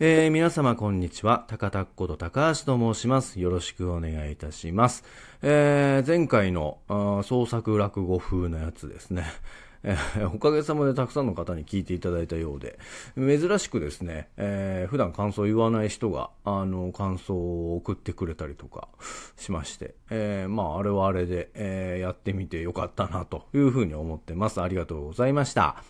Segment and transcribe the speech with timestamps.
[0.00, 1.44] えー、皆様こんにちは。
[1.48, 3.40] 高田こと高橋と申します。
[3.40, 5.02] よろしくお願いいたします。
[5.42, 6.78] えー、前回の
[7.24, 9.24] 創作落語風のやつですね。
[9.82, 12.78] えー、おかげさまでたくさんの方に聞いていただいたようで、
[13.16, 18.86] 珍しくですね、えー、普段感想言わない人が、あの、感想を送ってくれたりとか
[19.36, 24.62] しまして、え、まあ、あれはあれで、え、やってみてよかったなというふうに思ってます。
[24.62, 25.82] ありがとうございました。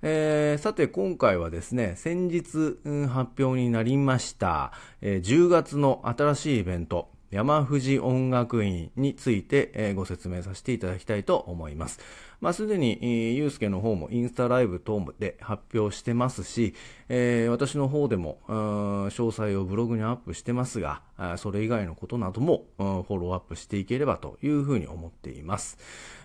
[0.00, 11.98] えー、さて今回はですね、先日、うん、発表になりました、えー、10月の新しいイベント、山藤音楽院について、えー、ご説明させていただきたいと思います。
[12.40, 16.74] まあ、すでに、ゆうすけの方もインスタライブ等で発表してますし、
[17.08, 21.02] えー、私の方でも、詳細をブログにアップしてますが、
[21.36, 25.78] それ以外のことなども、フォローアップしていければというふうに思っています。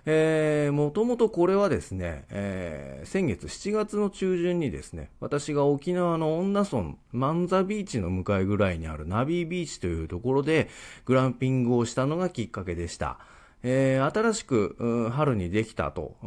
[0.05, 10.69] えー、もともとこれはですね、えー、先月7月の中旬にですね、私が沖縄の恩納村万座ビーチの向かいぐらいにあるナビービーチというところで
[11.05, 13.17] グランピングをしたのがきっかけでした。
[13.63, 16.17] えー、新しく、春にできたと、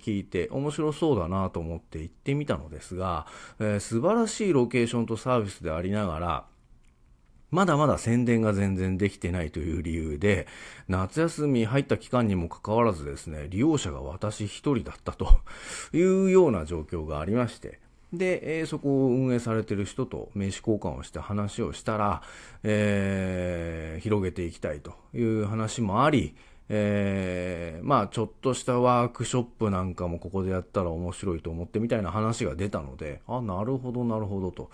[0.00, 3.26] 聞いて面白そうだなと思って行ってみたのですが、
[3.60, 6.46] えー、素晴らしいロケーションとサービスでありながら、
[7.50, 10.46] まだまだ宣伝が全然できてないという理由で、
[10.86, 15.40] 夏休み入った期間にもかかわらずですね、利用者が私一人だったと
[15.92, 17.80] いうような状況がありまして、
[18.12, 22.22] で、えー、そこを運営されてる人と名刺交換をして話をしたら、
[22.62, 26.34] えー、広げていきたいという話もあり、
[26.70, 34.70] えー、まあちょっとしたワークショップなんかもここでやったら面白いと思ってみたいな話が出たので、あ、なるほどなるほどと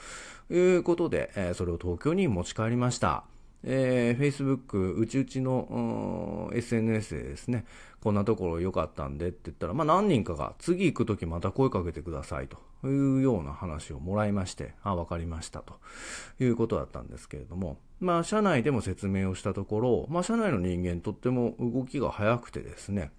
[0.53, 3.25] いうことで、えー、それを東京に持ち帰りました。
[3.67, 7.65] えー、Facebook、うちうちの、SNS でですね、
[8.03, 15.81] こんなところ良かったんでって言ったら、まあ何人かが次行くときまた声かけてくださいとというような話をもらいまして、あ、わかりましたと
[16.39, 23.11] いうことだったんですけれども、まあ社内でも説明をしたところ、まあ社内の人間とっても動きが早くてですね、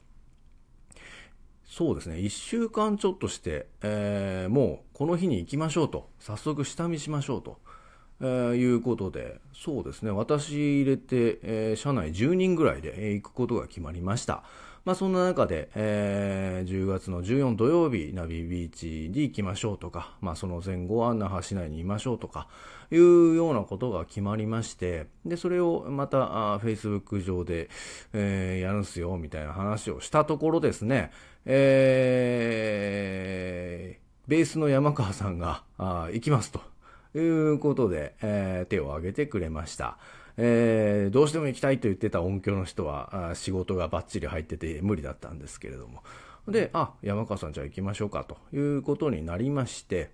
[1.66, 7.58] そうですね、1週間ちょっとして、えー、もうこの日に行きましょうと、早速下見しましょうと。
[8.22, 14.44] えー、いうことで、そうですね、私入れて、えー、社内10人ぐらいで、行くことが決まりました。
[14.86, 22.48] まあそんな中で、えー、10月の14土曜日、ナビビーチに行きましょうとか、まあその前後は那覇市内にいましょうとか、
[22.92, 27.70] いうようなことが決まりまして、で、それをまた、あ Facebook 上で、
[28.14, 31.12] えー、やるんすよ、みたいな話をしたところですね、
[31.46, 36.75] えー、ベースの山川さんが、あ行きますと。
[37.16, 39.98] ということで、えー、手を挙げてくれました。
[40.36, 46.04] えー、どうしても行きたいと言ってた音響の人は、仕事がバッチリ入ってて無理だったんですけれども。
[46.46, 50.10] で、あ、山川さんじゃあ行きましょうかということになりまして、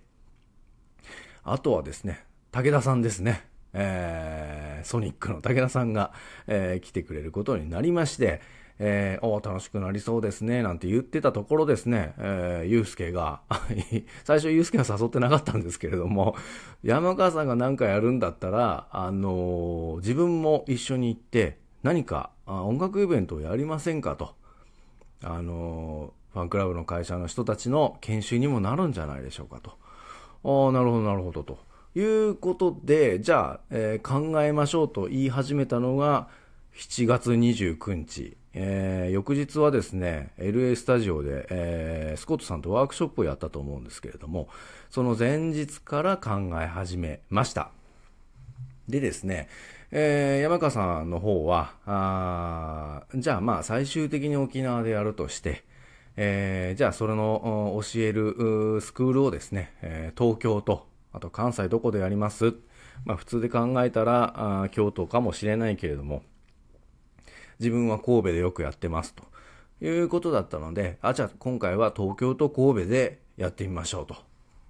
[1.42, 3.48] あとはですね、武田さんですね。
[3.72, 6.12] えー、ソニックの武田さんが、
[6.46, 8.40] えー、来てくれることになりまして、
[8.84, 13.40] えー、お楽しくなりそうですね、なんて言ってたところですね、えー、ゆうすけが、
[14.24, 16.34] 最初ゆうすけは誘ってなかったんですけれども、
[16.82, 24.34] 山川さんが何かやるんだったら、あのー、自分も一緒に行って、何か音楽イベントをやりませんかと。
[25.22, 29.70] あのー、ファンクラブの会社の人たちの研修にもなるんじゃないでしょうかと。
[30.44, 31.58] ああ、なるほど、なるほど、と
[31.94, 36.26] いうことで、じゃあ、えー、考えましょうと言い始めたのが、
[36.74, 44.48] 7月29日、えー、翌日はですね、LA スタジオで、えー、スコットさんとワークショップをやったと思うんですけれども、
[44.90, 47.70] その前日から考え始めました。
[48.88, 49.48] でですね、
[49.90, 55.64] えー、山川さんの方は、あじゃあまあ最終的に沖縄でやるとして、
[56.16, 62.54] えー、じゃあそれの教えるスクールをですね、えー、東京と、あと関西どこでやります？
[63.04, 66.22] まあ普通で考えたらあ京都かもしれないけれども、
[67.58, 69.24] 自分は神戸でよくやってますと
[69.84, 74.16] いうことだったので、あ、じゃあ今回は東京と神戸でやってみましょうと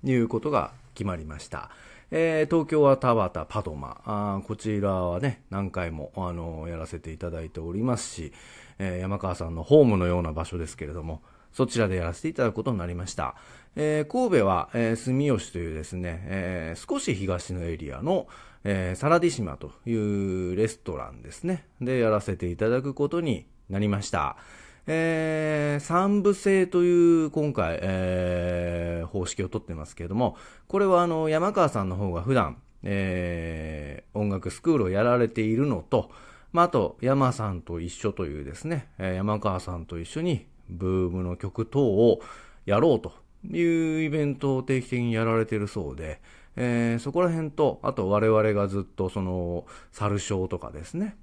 [0.05, 1.71] いうことが決まりました。
[2.15, 8.33] えー、東京は田畑、パドマあ、こちらはね、何回も、あのやらせていただいておりますし、
[8.79, 13.35] えー、山川さんのホームのような場所ですけれども、そちらでやらせていただくことになりました。
[13.77, 18.27] えー、神戸は、えー、住吉というですね、えー、少し東のエリアの、
[18.65, 21.67] えー、サラディシマというレストランですね。
[21.81, 24.37] で、やらせていただくことになりました。
[24.87, 30.37] えー、三部制という今回、えー、方式をとってますけれども、
[30.69, 36.11] これはあの、山川さんの方が普段、えー、音楽スクールをやられているのと、
[36.53, 42.21] まあ、あと、山さんと一緒というですね、山川さんと一緒にブームの曲等を
[42.67, 43.13] やろうと
[43.51, 46.21] いうイベントを定期的にやられているそうで、
[46.57, 51.17] えー、そこら辺と、あと我々がずっとその、猿章とかですね、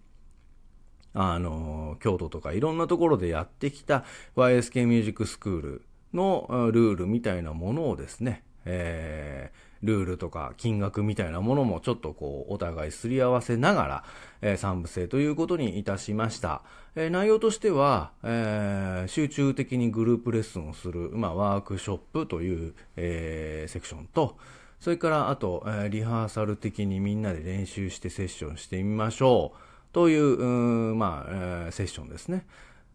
[1.13, 4.05] あの、京都とかいろんなところでやってきた
[4.35, 5.81] YSK ミュージックスクール
[6.13, 14.03] のルールみたいなものをですね、えー、ルールとか金額みたいなものもちょっとこう、お互いすり合わせながら、
[14.41, 16.61] えー、三部制ということにいたしました。
[16.95, 24.37] えー、内容としては、えー、集中的にグループレッスンをする、まあ、ワークショップという、えー、セクションと、
[24.79, 29.59] それからあと、えー、リハーサル的にみんなで練習してセッションしてみましょう
[29.91, 32.45] という、うまあ、えー、セッションですね。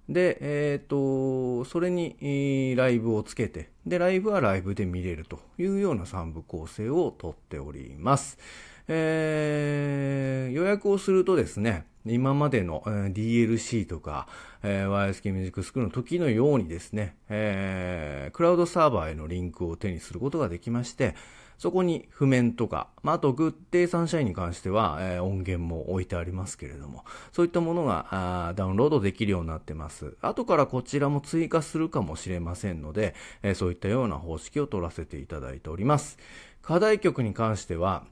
[0.09, 8.39] で、えっ、ー、と、それに、ライブをつけて、で、ライブはライブで見れるというような3部構成をとっております。
[8.87, 14.29] えー、予約をするとですね、今までの、DLC とか、
[14.63, 21.15] えー、YSK ミュージックスクールの時のようにですね、えー、クラウドサーバーへのリンクを手にすることができまして、
[21.59, 30.17] そこに譜面とか、まあ、あとグッデイサンシャインに関しては、えー、音源も置いてありますけれども、そういったものがあダウンロードできるようになってます。
[30.21, 36.19] 後からこちらも追加するかもしれませんので、えー、そういったような方式を取らせていただいております。
[36.63, 38.05] 課題曲に関しては、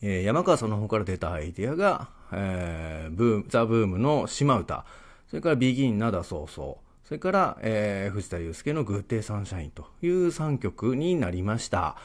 [0.00, 4.84] えー、山川さんの方から出たアイディアが、えー、ブーム、ザ・ブームの島歌、
[5.28, 11.96] それからビギン・ナダ・ソーソー、それから、えー、藤田祐介のグッデイ・サンシャインという3曲になりました。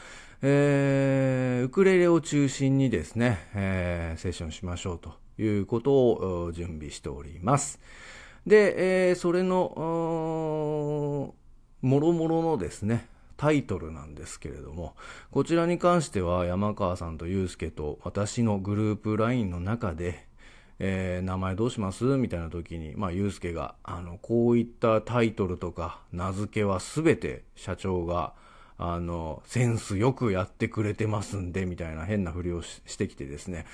[0.42, 7.82] えー、ウクレレを中心にですね、えー、セッションしましょうということを準備しております。
[8.48, 11.34] で、えー、それの、
[11.82, 14.96] もろもろのですね、タイトルなんですけれども、
[15.32, 20.30] こちらに関しては山川さんと祐介と私のグループ LINE の中で、
[20.80, 22.04] えー、名前どうします？
[22.04, 28.34] みたいな時に、まあ、祐介が、あの、こういったタイトルとか名付けはすべて社長が、
[28.78, 33.66] あの、センスよくやってくれてますんで、みたいな変なふりをしてきてですね、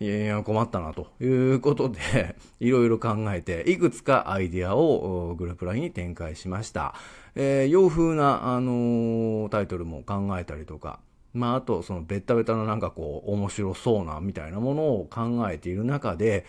[0.00, 6.94] いやいや、困ったな、ということで、 いろいろ考えて、いくつかアイディアをグループ LINE に展開しました。
[7.34, 10.98] えー、洋風な、あのー、タイトルも考えたりとか、
[11.34, 16.44] まあ、あと、その、ベッタベタななんかこう、面白そうな、みたいなものを考えている中で、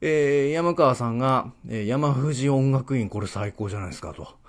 [0.00, 4.40] えー、山川さんが、えー、山藤音楽院これ最高じゃないですか、と。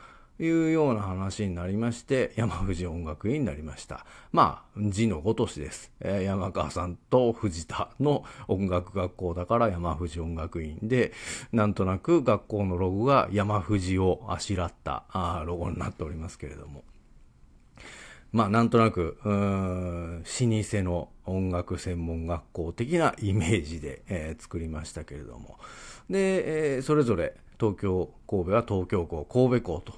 [0.43, 4.05] いうような話になりまして、山藤音楽院になりました。
[4.31, 5.91] まあ、字のごとしです。
[5.99, 11.13] えー、山川さんと藤田の音楽学校だから山藤音楽院で、
[11.51, 16.83] なんとなく学校のロゴが山藤をあしらったあロゴになっておりますけれども。
[18.31, 25.57] まあ、なんとなく、うーん、老舗の音楽専門学校的なイメージで、えー、作りましたけれども。
[26.09, 29.93] で、えー、それぞれ東京、神戸は東京校、神戸校と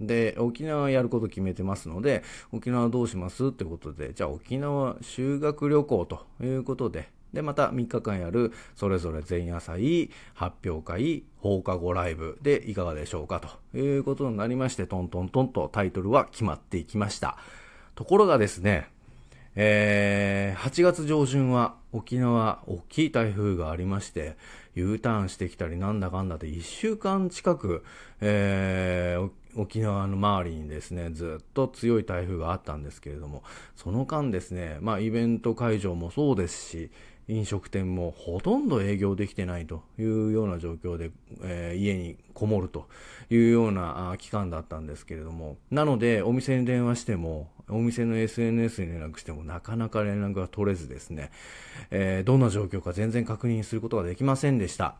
[0.00, 17.38] で、沖縄やること決めてますので、沖縄どうしますってことで、じゃあ沖縄修学旅行ということで、で、また3日間やる、それぞれ前夜祭、発表会、放課後ライブでいかがでしょうかということになりまして、トントントンとタイトルは決まっていきました。
[17.96, 18.88] ところがですね、
[19.56, 24.36] えー、8月上旬は沖縄大きい台風がありまして、
[24.74, 27.82] U ターンしてきたりなんだかんだで1週間近く、
[28.20, 33.42] えー、沖縄の周りにですね、ずっと強い台風があったんですけれども、
[33.76, 36.90] その間ですね、まあイベント会場もそうですし、
[37.28, 41.10] 飲食店もほとんど営業できてないというような状況で、
[41.42, 42.86] えー、家にこもると
[43.30, 51.32] いうような期間だったんですけれども、なのでお店に電話しても、お店の SNS に連絡してもなかなか連絡が取れずですね、
[51.90, 54.96] えー、どんな状況か全然確認することができませんでした。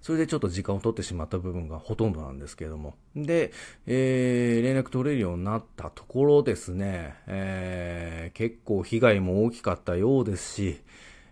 [0.00, 2.94] それでちょっと時間を取ってしまった部分がほとんどなんですけれども。
[3.14, 3.52] で、
[3.86, 10.80] えー、連絡取れるようになったところですね、えー、結構被害も大きかったようですし、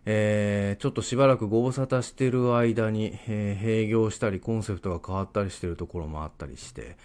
[0.05, 6.97] えー、ちょっとしばらくご無沙汰してる間に、えー、閉業したりコンセプトが変わったりしてるところもあったりして、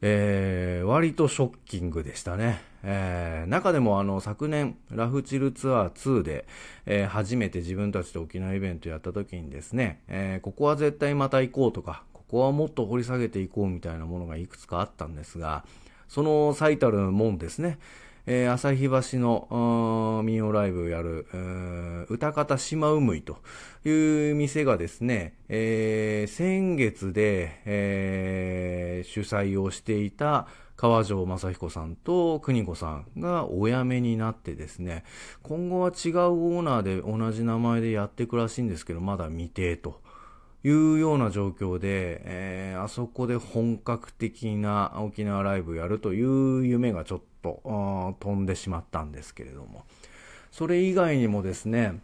[0.00, 2.73] えー、割とショッキングでしたね。
[2.86, 6.46] えー、中でもあの昨年ラフチルツアー2で、
[6.84, 15.64] えー、初めて自分たちで沖縄イベントやった時にですね、えここは絶対また行こうとか、ここはもっと掘り下げていこうみたいなものがいくつかあったんですが、
[16.08, 17.78] その最たるもんですね、
[18.26, 21.26] えー、朝日橋の民謡ライブをやる、
[22.08, 23.38] 歌方島うむいと
[23.84, 35.04] いう店がですね、えー、先月で、えー、主催をしていた川城正彦さんと邦子さんがお辞めになってですね、
[35.42, 40.02] 今後は違うオーナーで同じ名前でやっていくらしいんですけど、まだ未定と。
[40.66, 49.84] いうような状況で、えー、あそこで本格的な沖縄ライブやるという夢がちょっと飛んでしまったんですけれども、
[50.50, 52.00] それ以外にもですね、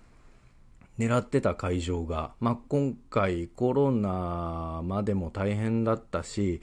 [0.99, 6.61] 狙ってた会場が、まあ、今回コロナまでも大変だったし、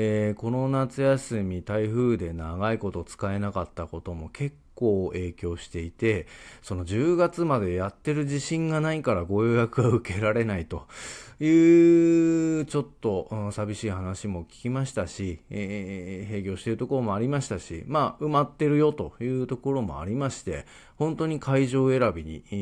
[0.00, 6.28] えー、この夏休み台風で長いこと使えなかったことも結構影響していて、
[6.62, 10.86] その10月までやってる自信がないからご予約が受けられないと
[11.40, 20.64] いう、ちょっと、うん、寂しい話も聞きましたし、えー、閉業しているところもありましたし、まあ、埋まってるよというところもありまして、
[20.94, 22.54] 本当に会場選びに、え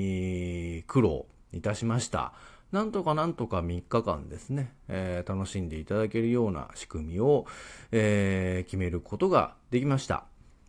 [0.81, 2.33] ー、苦労いたしました。
[2.73, 7.47] なんとかなんとか3日間ですね、えー、楽しんでいただけるような仕組みを、
[7.93, 10.25] えー、決めることができました。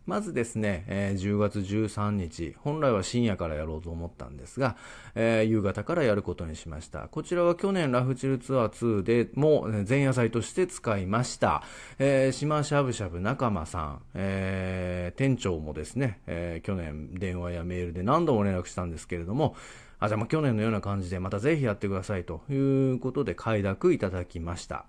[0.08, 4.78] まずですね、えー、10月13日、本来は深夜からやろうと思ったんですが、
[5.14, 7.08] えー、夕方からやることにしました。
[7.08, 11.62] こちらは去年ラフチルツアー2でも前夜祭として使いました。
[11.98, 19.56] えー、島しゃぶしゃぶ仲間さん、えー、店長もですね、去年電話やメールで何度も連絡したんですけれども、
[19.98, 24.86] あ、じゃあまあ去年のような感じでまたぜひやってくださいということで快諾いただきました。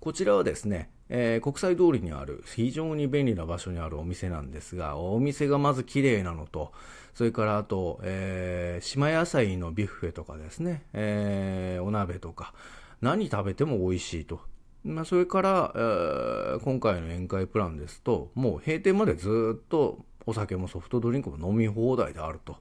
[0.00, 6.72] こちらはですね、えー、国際通りにある非常に便利な場所にあるお店なんですが、お店がまず綺麗なのと、
[7.14, 12.52] それからあと、えー、島野菜のビュッフェとかですね、えー、お鍋とか、
[13.00, 14.40] 何食べても美味しいと。
[14.82, 22.56] まあ、それから、えー、今回の宴会プランですと、もう閉店までずっとお酒もソフトドリンクも飲み放題であると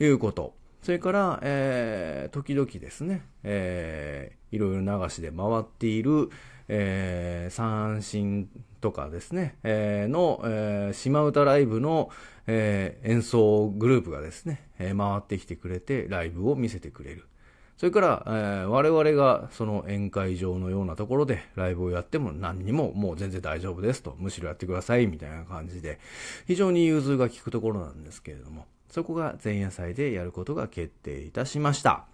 [0.00, 0.54] いうこと。
[0.82, 6.30] それから、えー、時々ですね、えー、いろいろ流しで回っている、
[6.68, 8.48] えー、三振
[8.80, 12.10] とかですね、えー、の、えー、島唄ライブの、
[12.46, 17.26] えー、演奏グループがですね、えー、回ってきてくれてライブを見せてくれる。
[17.78, 26.00] それから、えー、我々がその宴会場のようなところでライブをやっても何にももう全然大丈夫ですと、むしろやってくださいみたいな感じで、
[26.48, 32.06] 非常に融通が利くところなんですけれども、そこが前夜祭でやることが決定いたしました。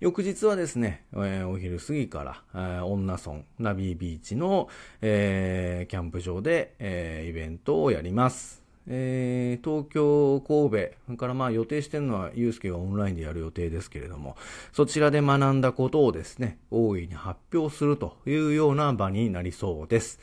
[0.00, 4.68] 翌日はですね、えー、お昼過ぎから、えー、女村、ナビービーチの、
[5.02, 8.61] えー、キャンプ場で、えー、イベントをやります。
[8.88, 14.36] えー、東京、神戸、それからまあ予定してるのは、ゆうすけがオンラインでやる予定ですけれども、
[14.72, 20.18] そちらで学んだことをですね、大いに発表するというような場になりそうです。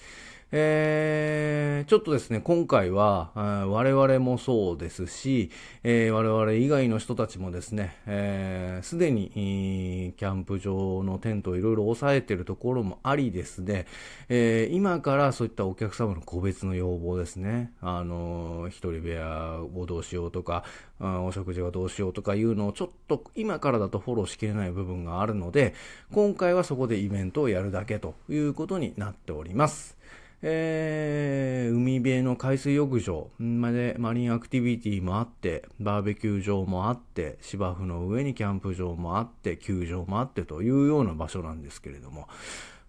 [0.51, 5.51] えー、ちょっとですね、今回は、我々もそうですし、
[5.83, 13.85] えー、我々以外の人たちもですね、す、えー、で、に、キャンプ場のテントをいろいろ抑えているところもありですね、
[14.27, 20.63] えー、今からそういったお客様の個別の要望ですね、あの、一人部屋をどうしようとか、
[20.99, 25.75] お食事はどうしようとかいうのをちょっと今からだとフォローしきれない部分があるので、
[26.11, 29.98] 今回はそこでイベントをやるだけということになっております。
[30.41, 33.29] えー、海辺の海水浴場。
[33.39, 42.27] までマリンアクティビティもあって、バーベキュー場もあって、芝生の上にキャンプ場もあって、球場もあってというような場所なんですけれども、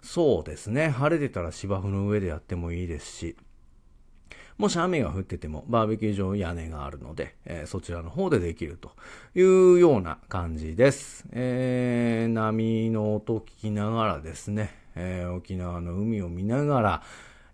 [0.02, 3.36] そうですね、晴れてたら芝生の上でやってもいいですし、
[4.56, 8.92] もし雨が降っててもバーベキュー場屋根があるので、えー、そちらの方でできると
[9.34, 11.26] いうような感じです。
[11.32, 17.02] えー、波の音聞きながらですね、えー、沖縄の海を見ながら、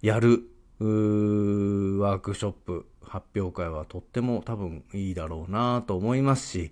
[0.07, 0.49] やる
[0.79, 6.71] ワークショップ、発表会はとっても多分いいだろうなと思いますし、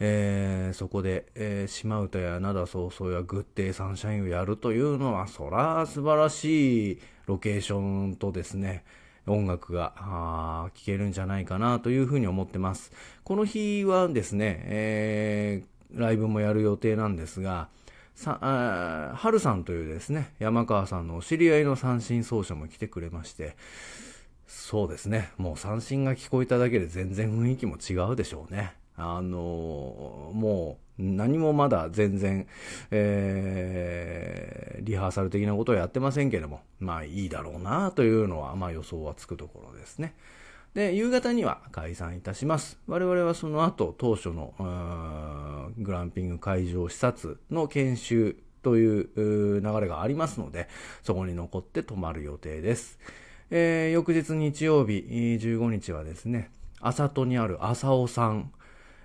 [0.00, 8.84] えー、そこで、えー、島唄や灘早々やグッデイサンシャインをやるというのは、そら素晴らしいロケーションとですね、
[9.26, 12.92] 音楽が聴けるんじゃないかなというふうに思ってます。
[13.22, 17.68] この日はですね、えー、ライブもやる予定なんですが、
[18.14, 23.56] さ、あ春さんというですね、山川さんのお知り合いの三振奏者も来てくれまして、
[24.46, 28.74] そうですね、もう三振が聞こえただけで全然雰囲気も違うでしょうね。
[28.96, 32.46] あのー、もう何もまだ全然、
[32.92, 40.14] えー、リハーサル的なことはやってませんけれども、まあいいだろうなというのは、まあ予想はつくところですね。
[40.74, 42.78] で、夕方には解散いたします。
[42.88, 44.54] 我々はその後、当初の、
[45.78, 50.68] グランピング会場視察の研修という流れがありますので、
[51.04, 52.98] そこに残って泊まる予定です。
[53.50, 55.06] えー、翌日日曜日、
[55.40, 56.50] 15日はですね、
[56.80, 58.50] 朝戸にある朝尾さん、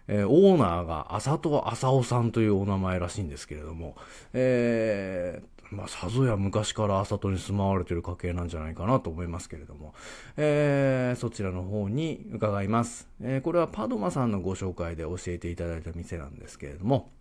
[0.07, 3.95] えー、オーナーが朝戸朝尾さんというお名前らしいんですけれども、
[4.33, 9.93] えー、まあ、さぞや昔からあさとに住まわれてる家系なんじゃないかなと思いますけれども、
[10.37, 13.07] えー、そちらの方に伺います。
[13.21, 17.11] えー、これはパドマさんのご紹介で教えていただいた店なんですけれども、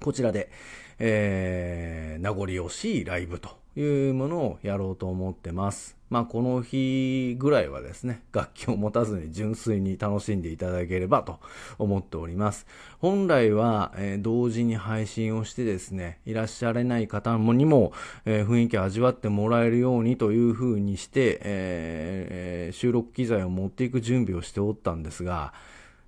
[0.00, 0.50] こちらで、
[0.98, 3.50] えー、名残惜しいライブと
[3.80, 5.96] いうものをやろうと思ってます。
[6.10, 11.38] まあ、この日ぐらいはですね、楽器を持たずに純粋に楽しんでいただければと
[11.78, 12.66] 思っております。
[12.98, 17.92] 本来は、えー、同時に配信をしてですね、いらっしゃれない方にも、
[18.24, 25.54] えー、雰囲気を味わってもらえるようにという風にして、えー、収録機材を持っていく準備をしておったんですが、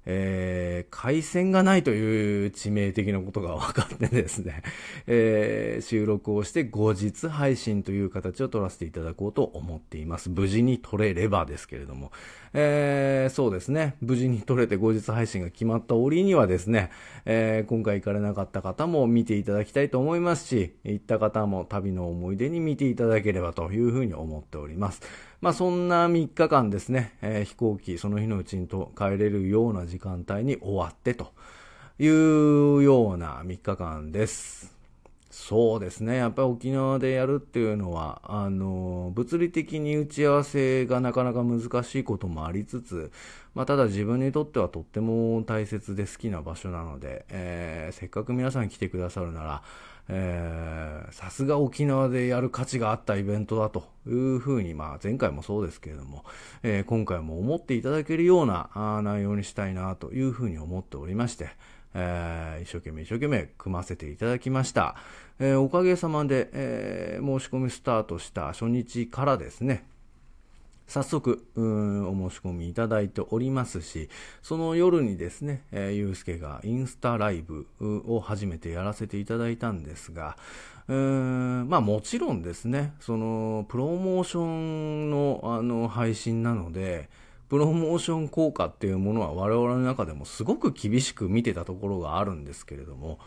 [0.04, 4.62] えー、回線がないという致命的なことが分かってですね、
[5.06, 10.30] えー、収録をして後日配信という形を取らせていただこうと思っています。
[10.30, 12.12] 無事に取れればですけれども。
[12.54, 16.90] えー、そうですね、無事に撮れて後日配信が決まった折にはですね、
[17.24, 25.00] えー、今回行かれなかった方も見ていただきたいと思いますし、行った方も旅の思い出に見ていただければというふうに思っております。
[25.40, 31.32] まあそんな3日間ですね、えー、飛行機その日のうちにと帰れるような時間帯に終わってと
[31.98, 34.71] いうような3日間です。
[35.34, 36.16] そうですね。
[36.16, 43.10] やっぱり沖縄でやるっていうのは、あの、物理的に打ち合わせがなかなか難しいこともありつつ、
[43.54, 49.62] まあ、ただ自分にとってはとっても大切で好きな場所なので、えー、せっかく皆さん来てくださるなら、
[50.08, 56.26] えー、さすが沖縄でやる価値があったイベントだというふうに、まあ、前回もそうですけれども、
[56.62, 58.68] えー、今回も思っていただけるような
[59.02, 61.48] 内容にしたいなというふうに思っておりまして、
[61.94, 64.96] えー、一生懸命一生懸命組ませていただきました。
[65.38, 69.84] えー、おかげさまで、えー、申し込みスタートした初日からですね、
[70.86, 74.10] 早速、お申し込みいただいておりますし、
[74.42, 80.36] その夜にですね、えー、ゆうすけがインスタライブを初めてやらせていただいたんですが、
[80.88, 87.08] うーんまあもちろんですね、その、プロモーションのあの配信なので、
[87.52, 93.18] プロモーション効果っていうものは我々の中でもすごく厳しく見てたところがあるんですけれども、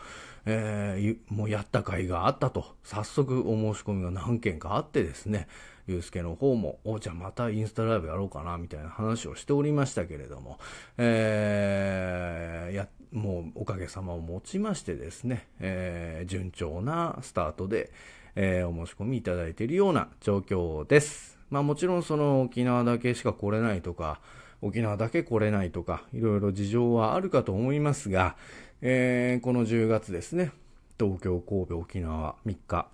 [0.46, 5.46] えー、もうやった甲斐があったと、早速お申し込みが何件かあってですね、
[5.86, 10.58] ゆうすけの方も、おじゃあまたインスタライブやろうかな、みたいな話をしておりましたけれども、
[10.98, 17.92] えー、や、もうおかげさまをもちましてですね、えー、順調なスタートで、
[18.34, 21.35] えー、お申し込みいただいているような状況です。
[21.50, 24.20] まあもちろんその沖縄だけしか来れないとか、
[24.62, 28.36] 沖縄だけ来れないとか、いろいろ事情はあるかと思いますが、
[28.82, 30.52] えー、この10月ですね、
[30.98, 32.88] 東京、神戸、沖縄3日、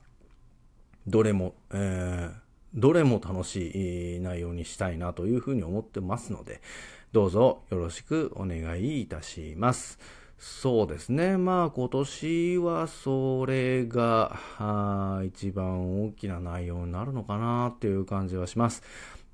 [1.07, 2.35] どれも、えー、
[2.75, 6.61] どれも楽しい内容にしたいなというふうに思ってますので、
[7.13, 9.99] どうぞよろしくお願いいたします。
[10.45, 11.37] そうですね。
[11.37, 14.41] まあ今年はそれが
[15.25, 18.83] 一番大きな内容になるのかなっていう感じはします。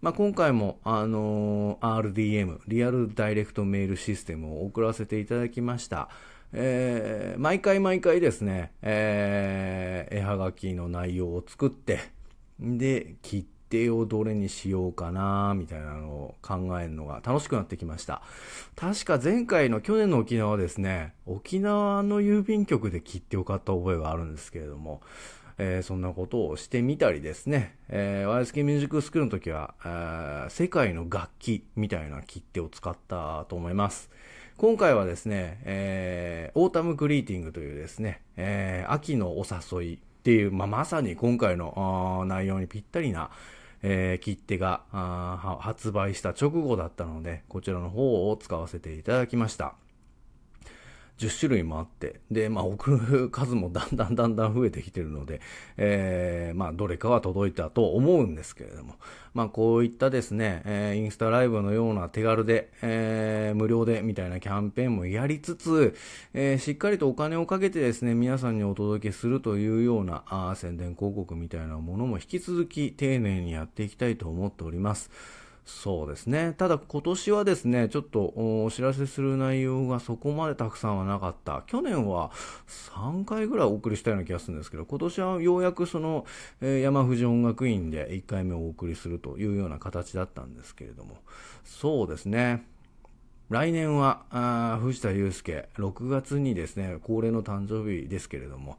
[0.03, 6.11] まあ今回もあのー、RDM、リアルダイレクトメールシステムを送らせていただきました。
[6.53, 12.01] えー、毎回毎回ですね、えー、絵はがきの内容を作って、
[12.61, 18.23] で、切って定をどれにしようかなみたいなのを考えるのが楽しくなってきました。
[18.77, 25.01] 確か前回の去年の沖縄はですね、沖縄の郵便局で切ってを買った覚えがあるんですけれども、
[25.59, 34.11] えー、そんなことをしてみたりですね、えー、YSK ミュージックスクールの時は、えー、世界の楽器みたいな切手を使ったと思います。
[34.57, 43.31] 今回はですね、えー、 Autumn Greeting というですね、えー、秋のお誘いっていう、まあ、まさに今回の内容にぴったりな、
[43.83, 44.83] えー、切手が
[45.61, 49.75] 発売した直後だったので、こちらの方を使わせていただきました。
[51.19, 55.41] 10種類もあって、で、まあ、送る数もだんだんだんだん増えてきてるので、
[55.77, 58.95] えー、まあ、どれかは届いたと思うんですけれども、
[59.35, 65.95] まあ、こういったですね、えー、インスタライブのような手軽で、えー、無料でみたいなキャンペーンもやりつつ、
[66.35, 75.11] えー、しっかりとお金をかけてですね、皆さんにお届けするというような、あ宣伝広告みたいなものも引き続き丁寧にやっていきたいと思っております。
[75.71, 76.55] そうですね。
[76.57, 81.63] ただ今年はですね、ちょっとお知らせする内容がそこまでたくさんはなかった。
[81.67, 82.31] 去年は
[82.91, 86.25] 3回ぐらいお送りしたような気がするんですけど、今年はようやくその、
[86.63, 91.19] えー、山藤音楽院で1回目をお送りするというような形だったんですけれども、
[91.65, 92.65] そうですね。
[93.51, 98.79] 来年は、あ藤田祐介、6月にですね、恒例の誕生日ですけれども、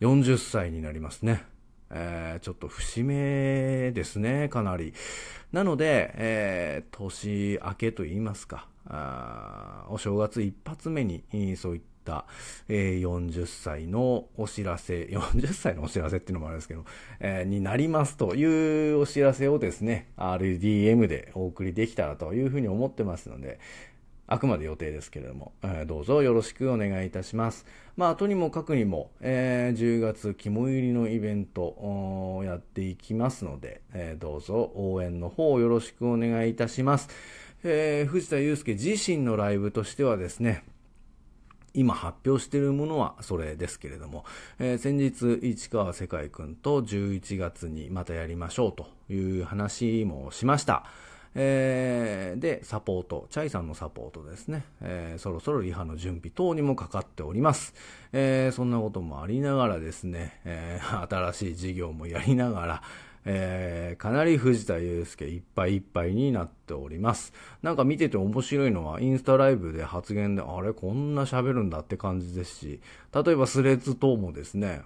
[0.00, 1.44] 40歳になりますね。
[1.90, 4.94] えー、ちょっと節目ですね、かなり。
[5.52, 11.24] なので、えー、年明けと言いますか、あお正月一発目に、
[11.56, 12.26] そういった、
[12.68, 16.84] えー、40歳のお知らせ、 40歳のお知らせっていうのもあるんですけど、
[17.18, 23.58] えー、になりますというお知らせをですね、RDM でお送りできたらというふうに思ってますので、
[24.30, 27.66] あくまで予定ですけれども、えー、どうぞよろしくお願いいたします。
[27.96, 37.08] まあ、とにもかくにも、えー、10月肝入りのイベントをやっていきますので、えー、どうぞ応援の方よろしくお願いいたします。
[37.64, 40.62] え、藤田祐介自身のライブとしてはですね、
[41.74, 44.24] 今発表しているものはそれですけれども、
[44.60, 50.84] えー、先日市川世界くんと11月にまたやりましょうという話もしました。
[51.34, 57.74] えー、で、サポート、チャイさんのサポートですね、えー、そろそろリハの準備等にもかかっております。
[58.12, 62.82] えー、そんなこともありながらですね、え新しい事業もやりながら、
[63.24, 67.32] えー、かなり藤田祐介いっぱいいっぱいになっております。
[67.62, 72.80] なんか見てて面白いのは、インスタライブで発言で、あれ、こんな喋るんだって感じですし、
[73.14, 74.82] 例えばスレッズ等もですね、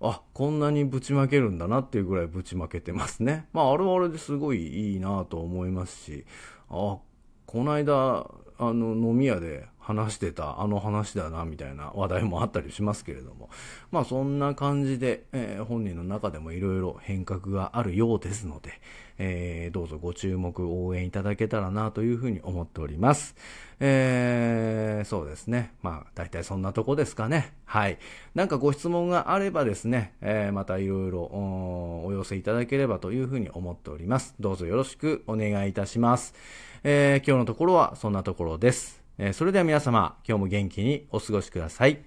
[0.00, 3.46] あ、こんなにぶちまけるんだなっていうぐらいぶちまけてますね。
[3.52, 6.24] まあ、あれはあれですごいいいなと思いますし、
[6.68, 6.98] あ、
[7.46, 13.50] この間、あの、飲み屋で話してたあの話だな、みたいな 話題もあったりしますけれども。
[13.90, 18.80] まあ、そんな感じで、えー、本人の中でもいろいろ変革があるようですので、
[19.18, 23.34] えー、どうぞご注目、応援いただけたらな、というふうに思っております。
[23.80, 25.72] えー、そうですね。
[25.82, 27.52] まあ、大体そんなとこですかね。
[27.64, 27.98] はい。
[28.34, 34.34] なんかご質問があればですね、えー、またいろいろお寄せいただければというふうに思っております。
[34.40, 36.34] どうぞよろしくお願いいたします。
[36.82, 39.02] えー、今日のところはそんなところです。
[39.18, 42.02] えー、それでは皆様、今日も元気にお過ごしください。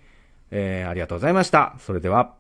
[0.51, 1.75] えー、ありがとうございました。
[1.80, 2.37] それでは。